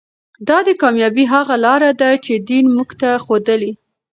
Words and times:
دا 0.47 0.57
د 0.67 0.69
کامیابۍ 0.81 1.25
هغه 1.33 1.55
لاره 1.65 1.91
ده 2.01 2.09
چې 2.25 2.33
دین 2.49 2.65
موږ 2.75 2.89
ته 3.01 3.09
ښودلې. 3.23 3.71